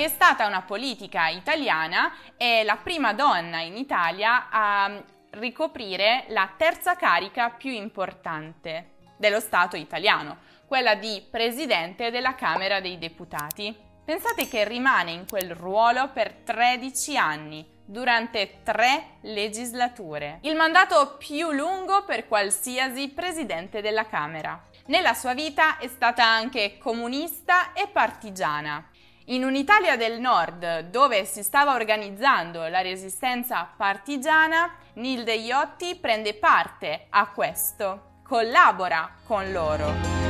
Stata 0.09 0.47
una 0.47 0.63
politica 0.63 1.29
italiana 1.29 2.13
e 2.37 2.65
la 2.65 2.77
prima 2.77 3.13
donna 3.13 3.61
in 3.61 3.77
Italia 3.77 4.49
a 4.51 5.03
ricoprire 5.31 6.25
la 6.29 6.51
terza 6.57 6.97
carica 6.97 7.51
più 7.51 7.71
importante 7.71 8.97
dello 9.17 9.41
Stato 9.41 9.77
italiano, 9.77 10.39
quella 10.67 10.95
di 10.95 11.25
presidente 11.31 12.11
della 12.11 12.35
Camera 12.35 12.81
dei 12.81 12.99
Deputati. 12.99 13.77
Pensate 14.05 14.49
che 14.49 14.65
rimane 14.65 15.11
in 15.11 15.27
quel 15.29 15.55
ruolo 15.55 16.09
per 16.09 16.33
13 16.33 17.17
anni, 17.17 17.77
durante 17.85 18.61
tre 18.63 19.19
legislature, 19.23 20.39
il 20.43 20.57
mandato 20.57 21.17
più 21.19 21.53
lungo 21.53 22.05
per 22.05 22.27
qualsiasi 22.27 23.09
presidente 23.09 23.81
della 23.81 24.07
Camera. 24.07 24.63
Nella 24.87 25.15
sua 25.15 25.35
vita 25.35 25.79
è 25.79 25.89
stata 25.89 26.25
anche 26.25 26.79
comunista 26.79 27.73
e 27.73 27.89
partigiana 27.89 28.89
in 29.31 29.45
un'Italia 29.45 29.97
del 29.97 30.21
Nord 30.21 30.89
dove 30.91 31.25
si 31.25 31.43
stava 31.43 31.75
organizzando 31.75 32.67
la 32.69 32.81
resistenza 32.81 33.69
partigiana, 33.77 34.75
Nilde 34.95 35.35
Iotti 35.35 35.97
prende 35.97 36.35
parte 36.35 37.07
a 37.11 37.27
questo, 37.29 38.21
collabora 38.23 39.11
con 39.25 39.51
loro. 39.53 40.28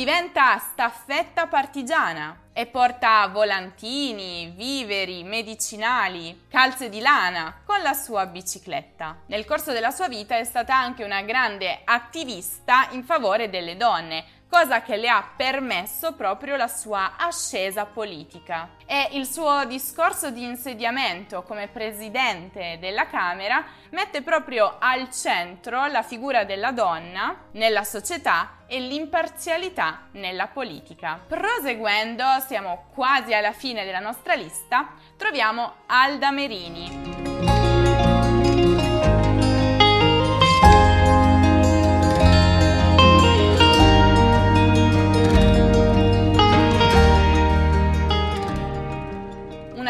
Diventa 0.00 0.56
staffetta 0.56 1.46
partigiana 1.46 2.34
e 2.54 2.64
porta 2.64 3.26
volantini, 3.26 4.50
viveri, 4.56 5.22
medicinali, 5.24 6.46
calze 6.48 6.88
di 6.88 7.00
lana 7.00 7.60
con 7.66 7.82
la 7.82 7.92
sua 7.92 8.24
bicicletta. 8.24 9.18
Nel 9.26 9.44
corso 9.44 9.72
della 9.72 9.90
sua 9.90 10.08
vita 10.08 10.38
è 10.38 10.44
stata 10.44 10.74
anche 10.74 11.04
una 11.04 11.20
grande 11.20 11.82
attivista 11.84 12.88
in 12.92 13.04
favore 13.04 13.50
delle 13.50 13.76
donne, 13.76 14.24
cosa 14.50 14.82
che 14.82 14.96
le 14.96 15.08
ha 15.08 15.24
permesso 15.36 16.12
proprio 16.14 16.56
la 16.56 16.66
sua 16.66 17.12
ascesa 17.16 17.86
politica. 17.86 18.70
E 18.84 19.10
il 19.12 19.26
suo 19.26 19.64
discorso 19.64 20.30
di 20.30 20.42
insediamento 20.42 21.42
come 21.42 21.68
presidente 21.68 22.78
della 22.80 23.06
Camera 23.06 23.64
mette 23.90 24.22
proprio 24.22 24.76
al 24.78 25.10
centro 25.12 25.86
la 25.86 26.02
figura 26.02 26.44
della 26.44 26.72
donna 26.72 27.44
nella 27.52 27.84
società 27.84 28.58
e 28.66 28.80
l'imparzialità 28.80 30.08
nella 30.12 30.48
politica. 30.48 31.20
Proseguendo, 31.26 32.24
siamo 32.46 32.86
quasi 32.92 33.32
alla 33.32 33.52
fine 33.52 33.84
della 33.84 34.00
nostra 34.00 34.34
lista, 34.34 34.88
troviamo 35.16 35.74
Alda 35.86 36.32
Merini. 36.32 37.59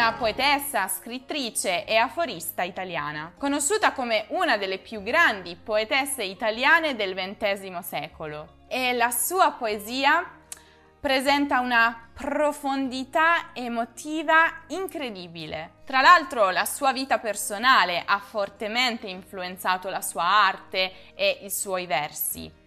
Una 0.01 0.13
poetessa, 0.13 0.87
scrittrice 0.87 1.85
e 1.85 1.95
aforista 1.95 2.63
italiana, 2.63 3.33
conosciuta 3.37 3.91
come 3.91 4.25
una 4.29 4.57
delle 4.57 4.79
più 4.79 5.03
grandi 5.03 5.55
poetesse 5.55 6.23
italiane 6.23 6.95
del 6.95 7.13
XX 7.13 7.77
secolo. 7.81 8.63
E 8.67 8.93
la 8.93 9.11
sua 9.11 9.51
poesia 9.51 10.27
presenta 10.99 11.59
una 11.59 12.09
profondità 12.13 13.51
emotiva 13.53 14.63
incredibile. 14.69 15.73
Tra 15.85 16.01
l'altro 16.01 16.49
la 16.49 16.65
sua 16.65 16.91
vita 16.93 17.19
personale 17.19 18.01
ha 18.03 18.17
fortemente 18.17 19.05
influenzato 19.05 19.87
la 19.89 20.01
sua 20.01 20.23
arte 20.23 21.13
e 21.13 21.41
i 21.43 21.51
suoi 21.51 21.85
versi. 21.85 22.60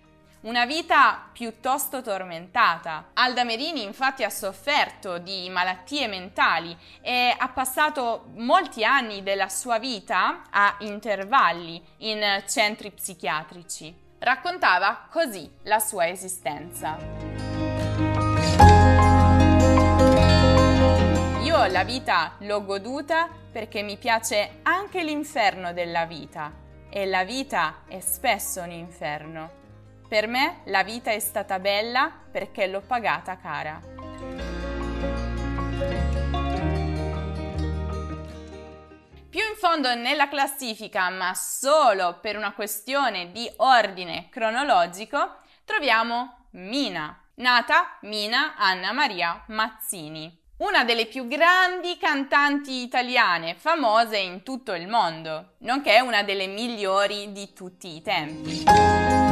Una 0.44 0.66
vita 0.66 1.30
piuttosto 1.32 2.02
tormentata. 2.02 3.12
Alda 3.14 3.44
Merini 3.44 3.82
infatti 3.82 4.24
ha 4.24 4.28
sofferto 4.28 5.16
di 5.16 5.48
malattie 5.48 6.06
mentali 6.06 6.76
e 7.00 7.34
ha 7.34 7.48
passato 7.48 8.26
molti 8.34 8.84
anni 8.84 9.22
della 9.22 9.48
sua 9.48 9.78
vita 9.78 10.42
a 10.50 10.76
intervalli 10.80 11.82
in 12.00 12.42
centri 12.46 12.90
psichiatrici. 12.90 13.96
Raccontava 14.18 15.06
così 15.10 15.50
la 15.62 15.78
sua 15.78 16.08
esistenza. 16.08 16.98
Io 21.40 21.66
la 21.68 21.84
vita 21.84 22.32
l'ho 22.40 22.62
goduta 22.66 23.30
perché 23.50 23.80
mi 23.80 23.96
piace 23.96 24.58
anche 24.64 25.02
l'inferno 25.02 25.72
della 25.72 26.04
vita 26.04 26.52
e 26.90 27.06
la 27.06 27.24
vita 27.24 27.84
è 27.88 28.00
spesso 28.00 28.60
un 28.60 28.72
inferno 28.72 29.62
per 30.14 30.28
me 30.28 30.60
la 30.66 30.84
vita 30.84 31.10
è 31.10 31.18
stata 31.18 31.58
bella 31.58 32.08
perché 32.30 32.68
l'ho 32.68 32.80
pagata 32.80 33.36
cara. 33.36 33.80
Più 39.28 39.40
in 39.40 39.56
fondo 39.56 39.92
nella 39.96 40.28
classifica, 40.28 41.10
ma 41.10 41.34
solo 41.34 42.20
per 42.20 42.36
una 42.36 42.52
questione 42.52 43.32
di 43.32 43.50
ordine 43.56 44.28
cronologico, 44.30 45.38
troviamo 45.64 46.46
Mina, 46.50 47.20
nata 47.38 47.98
Mina 48.02 48.54
Anna 48.56 48.92
Maria 48.92 49.42
Mazzini, 49.48 50.42
una 50.58 50.84
delle 50.84 51.06
più 51.06 51.26
grandi 51.26 51.98
cantanti 51.98 52.82
italiane 52.82 53.56
famose 53.56 54.18
in 54.18 54.44
tutto 54.44 54.74
il 54.74 54.86
mondo, 54.86 55.54
nonché 55.62 56.00
una 56.00 56.22
delle 56.22 56.46
migliori 56.46 57.32
di 57.32 57.52
tutti 57.52 57.96
i 57.96 58.00
tempi. 58.00 59.23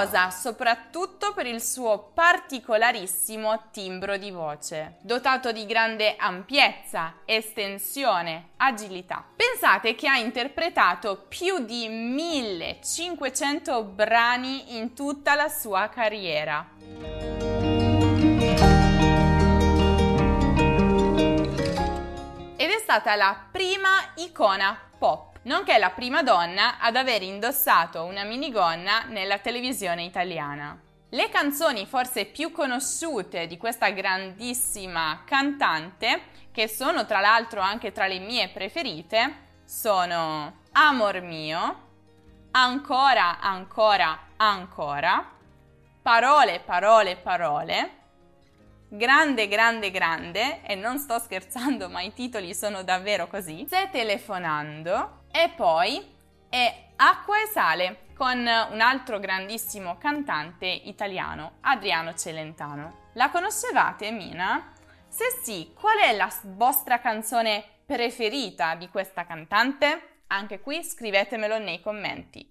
Famosa 0.00 0.30
soprattutto 0.30 1.34
per 1.34 1.46
il 1.46 1.60
suo 1.60 2.10
particolarissimo 2.14 3.64
timbro 3.70 4.16
di 4.16 4.30
voce, 4.30 4.96
dotato 5.02 5.52
di 5.52 5.66
grande 5.66 6.16
ampiezza, 6.16 7.16
estensione, 7.26 8.50
agilità. 8.56 9.24
Pensate 9.36 9.94
che 9.94 10.08
ha 10.08 10.16
interpretato 10.16 11.26
più 11.28 11.64
di 11.64 11.88
1500 11.88 13.82
brani 13.82 14.76
in 14.76 14.94
tutta 14.94 15.34
la 15.34 15.48
sua 15.48 15.88
carriera. 15.88 16.66
Ed 22.56 22.70
è 22.70 22.78
stata 22.78 23.16
la 23.16 23.36
prima 23.50 24.12
icona 24.16 24.78
pop 24.98 25.29
nonché 25.42 25.78
la 25.78 25.90
prima 25.90 26.22
donna 26.22 26.78
ad 26.78 26.96
aver 26.96 27.22
indossato 27.22 28.04
una 28.04 28.24
minigonna 28.24 29.04
nella 29.04 29.38
televisione 29.38 30.04
italiana. 30.04 30.78
Le 31.12 31.28
canzoni 31.28 31.86
forse 31.86 32.26
più 32.26 32.52
conosciute 32.52 33.46
di 33.46 33.56
questa 33.56 33.88
grandissima 33.90 35.22
cantante, 35.24 36.22
che 36.52 36.68
sono 36.68 37.04
tra 37.04 37.20
l'altro 37.20 37.60
anche 37.60 37.90
tra 37.90 38.06
le 38.06 38.18
mie 38.18 38.48
preferite, 38.48 39.48
sono 39.64 40.58
Amor 40.72 41.20
mio, 41.20 41.88
Ancora, 42.52 43.38
ancora, 43.40 44.26
ancora, 44.36 45.32
Parole, 46.02 46.60
parole, 46.60 47.16
parole, 47.16 47.90
Grande, 48.88 49.46
grande, 49.46 49.90
grande, 49.92 50.62
e 50.62 50.74
non 50.74 50.98
sto 50.98 51.20
scherzando 51.20 51.88
ma 51.88 52.02
i 52.02 52.12
titoli 52.12 52.54
sono 52.54 52.82
davvero 52.82 53.28
così, 53.28 53.64
Stai 53.66 53.88
telefonando, 53.90 55.19
e 55.30 55.50
poi 55.54 56.04
è 56.48 56.88
Acqua 56.96 57.40
e 57.40 57.46
Sale 57.46 58.06
con 58.14 58.38
un 58.38 58.80
altro 58.80 59.18
grandissimo 59.18 59.96
cantante 59.96 60.66
italiano, 60.66 61.52
Adriano 61.62 62.14
Celentano. 62.14 63.08
La 63.14 63.30
conoscevate, 63.30 64.10
Mina? 64.10 64.72
Se 65.08 65.24
sì, 65.42 65.72
qual 65.78 65.98
è 65.98 66.14
la 66.14 66.30
vostra 66.42 67.00
canzone 67.00 67.64
preferita 67.86 68.74
di 68.74 68.88
questa 68.88 69.24
cantante? 69.24 70.22
Anche 70.28 70.60
qui 70.60 70.84
scrivetemelo 70.84 71.58
nei 71.58 71.80
commenti. 71.80 72.48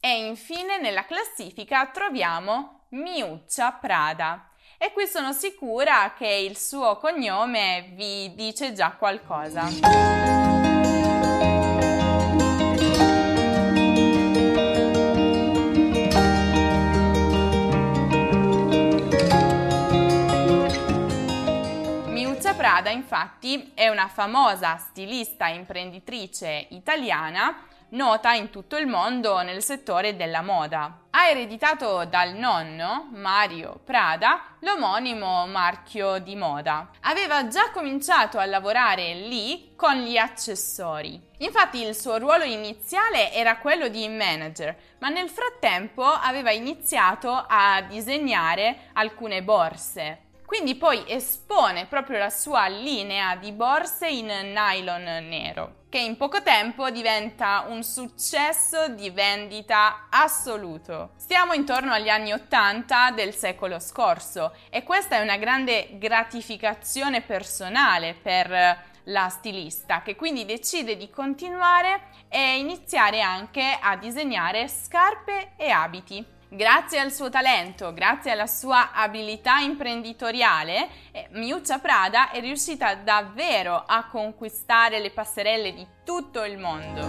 E 0.00 0.26
infine 0.26 0.78
nella 0.78 1.04
classifica 1.04 1.86
troviamo 1.86 2.86
Miuccia 2.90 3.72
Prada. 3.72 4.50
E 4.76 4.92
qui 4.92 5.06
sono 5.06 5.32
sicura 5.32 6.12
che 6.16 6.26
il 6.26 6.58
suo 6.58 6.96
cognome 6.98 7.92
vi 7.94 8.34
dice 8.34 8.72
già 8.72 8.90
qualcosa. 8.90 10.43
Prada 22.52 22.90
infatti 22.90 23.72
è 23.74 23.88
una 23.88 24.08
famosa 24.08 24.76
stilista 24.76 25.48
e 25.48 25.54
imprenditrice 25.54 26.66
italiana 26.70 27.66
nota 27.94 28.32
in 28.32 28.50
tutto 28.50 28.76
il 28.76 28.86
mondo 28.86 29.40
nel 29.42 29.62
settore 29.62 30.16
della 30.16 30.42
moda. 30.42 31.02
Ha 31.10 31.28
ereditato 31.28 32.04
dal 32.04 32.34
nonno, 32.34 33.08
Mario 33.12 33.80
Prada, 33.84 34.56
l'omonimo 34.60 35.46
marchio 35.46 36.18
di 36.18 36.34
moda. 36.34 36.90
Aveva 37.02 37.46
già 37.46 37.70
cominciato 37.70 38.38
a 38.38 38.46
lavorare 38.46 39.14
lì 39.14 39.74
con 39.76 39.94
gli 39.94 40.16
accessori. 40.16 41.20
Infatti 41.38 41.82
il 41.82 41.94
suo 41.94 42.18
ruolo 42.18 42.44
iniziale 42.44 43.32
era 43.32 43.58
quello 43.58 43.88
di 43.88 44.08
manager, 44.08 44.76
ma 44.98 45.08
nel 45.08 45.28
frattempo 45.28 46.04
aveva 46.04 46.50
iniziato 46.50 47.44
a 47.48 47.80
disegnare 47.82 48.88
alcune 48.94 49.42
borse. 49.42 50.23
Quindi 50.46 50.74
poi 50.74 51.04
espone 51.06 51.86
proprio 51.86 52.18
la 52.18 52.30
sua 52.30 52.66
linea 52.66 53.34
di 53.36 53.50
borse 53.52 54.08
in 54.08 54.26
nylon 54.26 55.02
nero, 55.26 55.84
che 55.88 55.98
in 55.98 56.16
poco 56.16 56.42
tempo 56.42 56.90
diventa 56.90 57.64
un 57.68 57.82
successo 57.82 58.88
di 58.88 59.10
vendita 59.10 60.06
assoluto. 60.10 61.12
Stiamo 61.16 61.54
intorno 61.54 61.92
agli 61.92 62.10
anni 62.10 62.32
80 62.32 63.12
del 63.12 63.34
secolo 63.34 63.78
scorso 63.78 64.54
e 64.70 64.82
questa 64.82 65.16
è 65.16 65.22
una 65.22 65.38
grande 65.38 65.98
gratificazione 65.98 67.22
personale 67.22 68.14
per 68.14 68.92
la 69.04 69.28
stilista 69.28 70.02
che 70.02 70.16
quindi 70.16 70.44
decide 70.44 70.96
di 70.96 71.10
continuare 71.10 72.02
e 72.28 72.58
iniziare 72.58 73.20
anche 73.20 73.78
a 73.80 73.96
disegnare 73.96 74.68
scarpe 74.68 75.52
e 75.56 75.70
abiti. 75.70 76.24
Grazie 76.54 77.00
al 77.00 77.10
suo 77.10 77.30
talento, 77.30 77.92
grazie 77.92 78.30
alla 78.30 78.46
sua 78.46 78.92
abilità 78.92 79.58
imprenditoriale, 79.58 80.88
eh, 81.10 81.26
Miuccia 81.32 81.80
Prada 81.80 82.30
è 82.30 82.38
riuscita 82.38 82.94
davvero 82.94 83.82
a 83.84 84.06
conquistare 84.06 85.00
le 85.00 85.10
passerelle 85.10 85.74
di 85.74 85.84
tutto 86.04 86.44
il 86.44 86.56
mondo. 86.56 87.00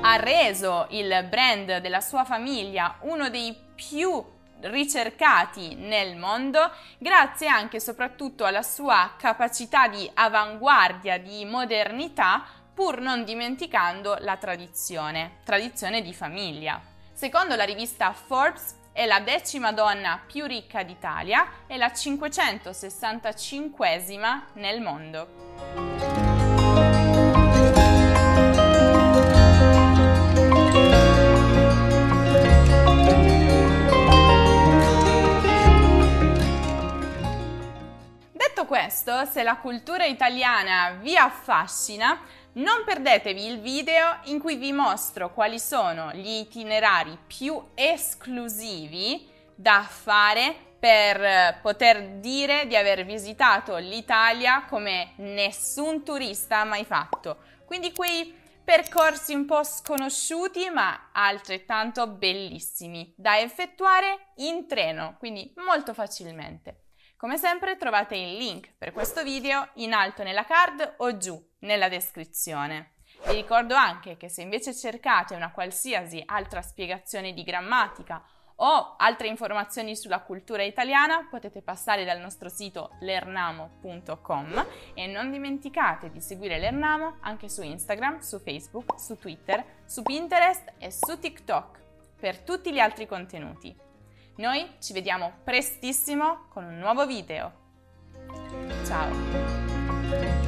Ha 0.00 0.16
reso 0.20 0.86
il 0.90 1.26
brand 1.28 1.78
della 1.78 2.00
sua 2.00 2.22
famiglia 2.22 2.98
uno 3.00 3.28
dei 3.30 3.52
più 3.74 4.24
ricercati 4.62 5.76
nel 5.76 6.16
mondo 6.16 6.72
grazie 6.98 7.46
anche 7.48 7.76
e 7.76 7.80
soprattutto 7.80 8.44
alla 8.44 8.62
sua 8.62 9.14
capacità 9.16 9.86
di 9.88 10.10
avanguardia, 10.14 11.18
di 11.18 11.44
modernità, 11.44 12.44
pur 12.74 13.00
non 13.00 13.24
dimenticando 13.24 14.16
la 14.20 14.36
tradizione, 14.36 15.38
tradizione 15.44 16.02
di 16.02 16.14
famiglia. 16.14 16.80
Secondo 17.12 17.56
la 17.56 17.64
rivista 17.64 18.12
Forbes 18.12 18.76
è 18.92 19.06
la 19.06 19.20
decima 19.20 19.72
donna 19.72 20.20
più 20.24 20.44
ricca 20.44 20.82
d'Italia 20.82 21.46
e 21.66 21.76
la 21.76 21.88
565esima 21.88 24.42
nel 24.54 24.80
mondo. 24.80 25.87
Questo, 38.68 39.24
se 39.24 39.42
la 39.42 39.56
cultura 39.56 40.04
italiana 40.04 40.98
vi 41.00 41.16
affascina, 41.16 42.20
non 42.52 42.84
perdetevi 42.84 43.46
il 43.46 43.60
video 43.60 44.18
in 44.24 44.38
cui 44.38 44.56
vi 44.56 44.72
mostro 44.72 45.32
quali 45.32 45.58
sono 45.58 46.12
gli 46.12 46.40
itinerari 46.40 47.18
più 47.26 47.70
esclusivi 47.74 49.26
da 49.54 49.80
fare 49.88 50.54
per 50.78 51.58
poter 51.62 52.18
dire 52.18 52.66
di 52.66 52.76
aver 52.76 53.06
visitato 53.06 53.76
l'Italia 53.76 54.66
come 54.66 55.14
nessun 55.16 56.04
turista 56.04 56.58
ha 56.58 56.64
mai 56.64 56.84
fatto. 56.84 57.38
Quindi 57.64 57.92
quei 57.92 58.32
percorsi 58.62 59.32
un 59.32 59.46
po' 59.46 59.64
sconosciuti 59.64 60.68
ma 60.68 61.08
altrettanto 61.12 62.06
bellissimi 62.06 63.14
da 63.16 63.38
effettuare 63.38 64.32
in 64.36 64.68
treno, 64.68 65.16
quindi 65.18 65.52
molto 65.56 65.94
facilmente. 65.94 66.82
Come 67.18 67.36
sempre 67.36 67.76
trovate 67.76 68.14
il 68.14 68.36
link 68.36 68.74
per 68.78 68.92
questo 68.92 69.24
video 69.24 69.70
in 69.74 69.92
alto 69.92 70.22
nella 70.22 70.44
card 70.44 70.94
o 70.98 71.16
giù 71.16 71.36
nella 71.62 71.88
descrizione. 71.88 72.92
Vi 73.26 73.34
ricordo 73.34 73.74
anche 73.74 74.16
che 74.16 74.28
se 74.28 74.42
invece 74.42 74.72
cercate 74.72 75.34
una 75.34 75.50
qualsiasi 75.50 76.22
altra 76.24 76.62
spiegazione 76.62 77.32
di 77.32 77.42
grammatica 77.42 78.24
o 78.60 78.94
altre 78.96 79.26
informazioni 79.26 79.96
sulla 79.96 80.20
cultura 80.20 80.62
italiana 80.62 81.26
potete 81.28 81.60
passare 81.60 82.04
dal 82.04 82.20
nostro 82.20 82.48
sito 82.48 82.90
lernamo.com 83.00 84.66
e 84.94 85.06
non 85.08 85.32
dimenticate 85.32 86.12
di 86.12 86.20
seguire 86.20 86.60
Lernamo 86.60 87.16
anche 87.22 87.48
su 87.48 87.62
Instagram, 87.62 88.20
su 88.20 88.38
Facebook, 88.38 89.00
su 89.00 89.16
Twitter, 89.16 89.82
su 89.86 90.02
Pinterest 90.02 90.74
e 90.78 90.92
su 90.92 91.18
TikTok 91.18 91.80
per 92.20 92.38
tutti 92.42 92.72
gli 92.72 92.78
altri 92.78 93.08
contenuti. 93.08 93.87
Noi 94.38 94.64
ci 94.78 94.92
vediamo 94.92 95.32
prestissimo 95.42 96.46
con 96.48 96.64
un 96.64 96.78
nuovo 96.78 97.06
video. 97.06 97.52
Ciao! 98.84 100.47